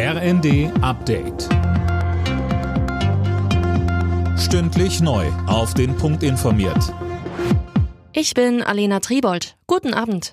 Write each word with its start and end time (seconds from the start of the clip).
RND 0.00 0.70
Update. 0.80 1.48
Stündlich 4.38 5.00
neu. 5.00 5.26
Auf 5.48 5.74
den 5.74 5.96
Punkt 5.96 6.22
informiert. 6.22 6.94
Ich 8.12 8.32
bin 8.32 8.62
Alena 8.62 9.00
Tribold. 9.00 9.56
Guten 9.66 9.94
Abend. 9.94 10.30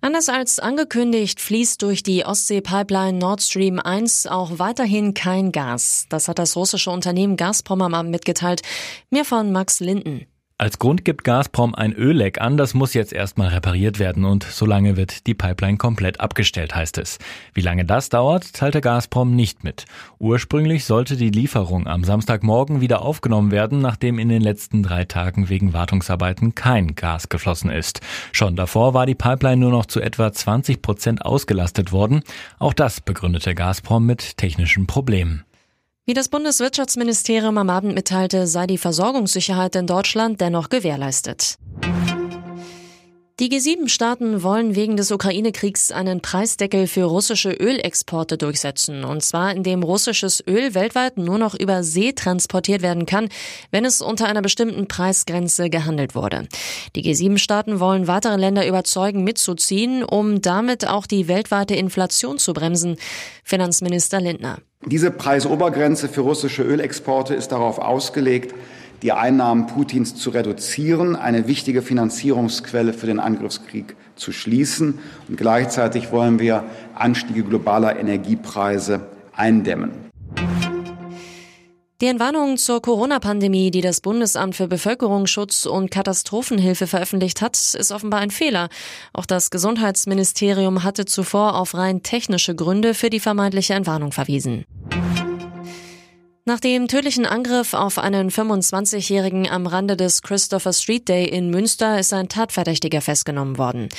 Anders 0.00 0.28
als 0.28 0.60
angekündigt 0.60 1.40
fließt 1.40 1.82
durch 1.82 2.04
die 2.04 2.24
Ostsee-Pipeline 2.24 3.18
Nord 3.18 3.42
Stream 3.42 3.80
1 3.80 4.28
auch 4.28 4.60
weiterhin 4.60 5.14
kein 5.14 5.50
Gas. 5.50 6.06
Das 6.08 6.28
hat 6.28 6.38
das 6.38 6.54
russische 6.54 6.92
Unternehmen 6.92 7.36
Gazprom 7.36 7.82
am 7.82 7.94
Abend 7.94 8.12
mitgeteilt. 8.12 8.62
Mehr 9.10 9.24
von 9.24 9.50
Max 9.50 9.80
Linden. 9.80 10.28
Als 10.60 10.80
Grund 10.80 11.04
gibt 11.04 11.22
Gazprom 11.22 11.76
ein 11.76 11.92
Ölleck 11.92 12.40
an, 12.40 12.56
das 12.56 12.74
muss 12.74 12.92
jetzt 12.92 13.12
erstmal 13.12 13.50
repariert 13.50 14.00
werden 14.00 14.24
und 14.24 14.42
solange 14.42 14.96
wird 14.96 15.28
die 15.28 15.34
Pipeline 15.34 15.76
komplett 15.76 16.18
abgestellt, 16.18 16.74
heißt 16.74 16.98
es. 16.98 17.18
Wie 17.54 17.60
lange 17.60 17.84
das 17.84 18.08
dauert, 18.08 18.54
teilte 18.54 18.80
Gazprom 18.80 19.36
nicht 19.36 19.62
mit. 19.62 19.84
Ursprünglich 20.18 20.84
sollte 20.84 21.16
die 21.16 21.30
Lieferung 21.30 21.86
am 21.86 22.02
Samstagmorgen 22.02 22.80
wieder 22.80 23.02
aufgenommen 23.02 23.52
werden, 23.52 23.78
nachdem 23.78 24.18
in 24.18 24.28
den 24.30 24.42
letzten 24.42 24.82
drei 24.82 25.04
Tagen 25.04 25.48
wegen 25.48 25.74
Wartungsarbeiten 25.74 26.56
kein 26.56 26.96
Gas 26.96 27.28
geflossen 27.28 27.70
ist. 27.70 28.00
Schon 28.32 28.56
davor 28.56 28.94
war 28.94 29.06
die 29.06 29.14
Pipeline 29.14 29.58
nur 29.58 29.70
noch 29.70 29.86
zu 29.86 30.00
etwa 30.00 30.32
20 30.32 30.82
Prozent 30.82 31.24
ausgelastet 31.24 31.92
worden. 31.92 32.22
Auch 32.58 32.72
das 32.72 33.00
begründete 33.00 33.54
Gazprom 33.54 34.06
mit 34.06 34.36
technischen 34.36 34.88
Problemen. 34.88 35.44
Wie 36.08 36.14
das 36.14 36.30
Bundeswirtschaftsministerium 36.30 37.58
am 37.58 37.68
Abend 37.68 37.94
mitteilte, 37.94 38.46
sei 38.46 38.66
die 38.66 38.78
Versorgungssicherheit 38.78 39.76
in 39.76 39.86
Deutschland 39.86 40.40
dennoch 40.40 40.70
gewährleistet. 40.70 41.58
Die 43.40 43.50
G7-Staaten 43.50 44.42
wollen 44.42 44.74
wegen 44.74 44.96
des 44.96 45.10
Ukraine-Kriegs 45.10 45.92
einen 45.92 46.22
Preisdeckel 46.22 46.86
für 46.86 47.04
russische 47.04 47.50
Ölexporte 47.50 48.38
durchsetzen. 48.38 49.04
Und 49.04 49.22
zwar, 49.22 49.54
indem 49.54 49.82
russisches 49.82 50.42
Öl 50.48 50.72
weltweit 50.72 51.18
nur 51.18 51.36
noch 51.36 51.54
über 51.54 51.82
See 51.82 52.14
transportiert 52.14 52.80
werden 52.80 53.04
kann, 53.04 53.28
wenn 53.70 53.84
es 53.84 54.00
unter 54.00 54.28
einer 54.28 54.40
bestimmten 54.40 54.88
Preisgrenze 54.88 55.68
gehandelt 55.68 56.14
wurde. 56.14 56.48
Die 56.96 57.02
G7-Staaten 57.02 57.80
wollen 57.80 58.06
weitere 58.06 58.36
Länder 58.36 58.66
überzeugen, 58.66 59.24
mitzuziehen, 59.24 60.04
um 60.04 60.40
damit 60.40 60.88
auch 60.88 61.06
die 61.06 61.28
weltweite 61.28 61.74
Inflation 61.74 62.38
zu 62.38 62.54
bremsen. 62.54 62.96
Finanzminister 63.44 64.22
Lindner. 64.22 64.58
Diese 64.90 65.10
Preisobergrenze 65.10 66.08
für 66.08 66.22
russische 66.22 66.62
Ölexporte 66.62 67.34
ist 67.34 67.52
darauf 67.52 67.78
ausgelegt, 67.78 68.54
die 69.02 69.12
Einnahmen 69.12 69.66
Putins 69.66 70.14
zu 70.14 70.30
reduzieren, 70.30 71.14
eine 71.14 71.46
wichtige 71.46 71.82
Finanzierungsquelle 71.82 72.94
für 72.94 73.06
den 73.06 73.20
Angriffskrieg 73.20 73.96
zu 74.16 74.32
schließen. 74.32 74.98
Und 75.28 75.36
gleichzeitig 75.36 76.10
wollen 76.10 76.38
wir 76.38 76.64
Anstiege 76.94 77.42
globaler 77.42 77.98
Energiepreise 77.98 79.00
eindämmen. 79.36 79.90
Die 82.00 82.06
Entwarnung 82.06 82.56
zur 82.56 82.80
Corona-Pandemie, 82.80 83.72
die 83.72 83.80
das 83.80 84.00
Bundesamt 84.00 84.54
für 84.54 84.68
Bevölkerungsschutz 84.68 85.66
und 85.66 85.90
Katastrophenhilfe 85.90 86.86
veröffentlicht 86.86 87.42
hat, 87.42 87.56
ist 87.56 87.90
offenbar 87.90 88.20
ein 88.20 88.30
Fehler. 88.30 88.68
Auch 89.12 89.26
das 89.26 89.50
Gesundheitsministerium 89.50 90.84
hatte 90.84 91.04
zuvor 91.06 91.56
auf 91.56 91.74
rein 91.74 92.04
technische 92.04 92.54
Gründe 92.54 92.94
für 92.94 93.10
die 93.10 93.20
vermeintliche 93.20 93.74
Entwarnung 93.74 94.12
verwiesen. 94.12 94.64
Nach 96.48 96.60
dem 96.60 96.88
tödlichen 96.88 97.26
Angriff 97.26 97.74
auf 97.74 97.98
einen 97.98 98.30
25-Jährigen 98.30 99.50
am 99.50 99.66
Rande 99.66 99.98
des 99.98 100.22
Christopher 100.22 100.72
Street 100.72 101.06
Day 101.06 101.26
in 101.26 101.50
Münster 101.50 102.00
ist 102.00 102.14
ein 102.14 102.30
Tatverdächtiger 102.30 103.02
festgenommen 103.02 103.58
worden. 103.58 103.90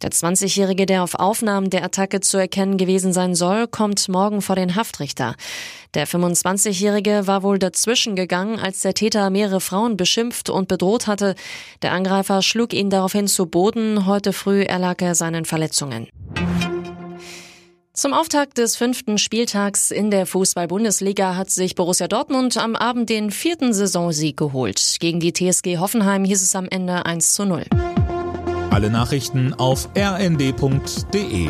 Der 0.00 0.10
20-Jährige, 0.10 0.86
der 0.86 1.02
auf 1.02 1.16
Aufnahmen 1.16 1.68
der 1.68 1.84
Attacke 1.84 2.20
zu 2.20 2.38
erkennen 2.38 2.78
gewesen 2.78 3.12
sein 3.12 3.34
soll, 3.34 3.66
kommt 3.66 4.08
morgen 4.08 4.40
vor 4.40 4.56
den 4.56 4.74
Haftrichter. 4.74 5.34
Der 5.92 6.08
25-Jährige 6.08 7.26
war 7.26 7.42
wohl 7.42 7.58
dazwischen 7.58 8.16
gegangen, 8.16 8.58
als 8.58 8.80
der 8.80 8.94
Täter 8.94 9.28
mehrere 9.28 9.60
Frauen 9.60 9.98
beschimpft 9.98 10.48
und 10.48 10.66
bedroht 10.66 11.08
hatte. 11.08 11.34
Der 11.82 11.92
Angreifer 11.92 12.40
schlug 12.40 12.72
ihn 12.72 12.88
daraufhin 12.88 13.28
zu 13.28 13.44
Boden. 13.44 14.06
Heute 14.06 14.32
früh 14.32 14.62
erlag 14.62 15.02
er 15.02 15.14
seinen 15.14 15.44
Verletzungen. 15.44 16.08
Zum 17.98 18.14
Auftakt 18.14 18.58
des 18.58 18.76
fünften 18.76 19.18
Spieltags 19.18 19.90
in 19.90 20.12
der 20.12 20.24
Fußball-Bundesliga 20.24 21.34
hat 21.34 21.50
sich 21.50 21.74
Borussia 21.74 22.06
Dortmund 22.06 22.56
am 22.56 22.76
Abend 22.76 23.10
den 23.10 23.32
vierten 23.32 23.72
Saisonsieg 23.74 24.36
geholt. 24.36 24.98
Gegen 25.00 25.18
die 25.18 25.32
TSG 25.32 25.78
Hoffenheim 25.78 26.22
hieß 26.22 26.40
es 26.40 26.54
am 26.54 26.68
Ende 26.68 27.04
1 27.06 27.34
zu 27.34 27.44
0. 27.44 27.64
Alle 28.70 28.90
Nachrichten 28.90 29.52
auf 29.52 29.88
rnd.de 29.98 31.48